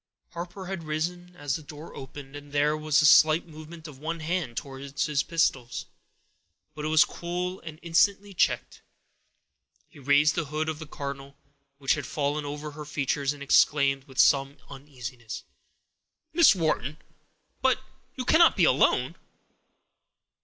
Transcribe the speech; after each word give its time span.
Harper 0.29 0.65
had 0.65 0.81
risen 0.83 1.35
as 1.35 1.55
the 1.57 1.61
door 1.61 1.95
opened, 1.95 2.35
and 2.35 2.51
there 2.51 2.75
was 2.75 3.03
a 3.03 3.05
slight 3.05 3.45
movement 3.45 3.87
of 3.87 3.99
one 3.99 4.19
hand 4.19 4.57
towards 4.57 5.05
his 5.05 5.21
pistols; 5.21 5.85
but 6.73 6.83
it 6.83 6.87
was 6.87 7.05
cool 7.05 7.59
and 7.59 7.77
instantly 7.83 8.33
checked. 8.33 8.81
He 9.87 9.99
raised 9.99 10.33
the 10.33 10.45
hood 10.45 10.69
of 10.69 10.79
the 10.79 10.87
cardinal, 10.87 11.35
which 11.77 11.93
had 11.93 12.07
fallen 12.07 12.45
over 12.45 12.71
her 12.71 12.83
features, 12.83 13.31
and 13.31 13.43
exclaimed, 13.43 14.05
with 14.05 14.17
some 14.17 14.57
uneasiness,— 14.71 15.43
"Miss 16.33 16.55
Wharton! 16.55 16.97
But 17.61 17.77
you 18.15 18.25
cannot 18.25 18.57
be 18.57 18.63
alone?" 18.65 19.17